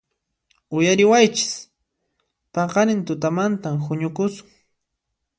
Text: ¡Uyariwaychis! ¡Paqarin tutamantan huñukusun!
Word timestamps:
¡Uyariwaychis! 0.75 1.51
¡Paqarin 2.53 3.01
tutamantan 3.07 3.75
huñukusun! 3.85 4.47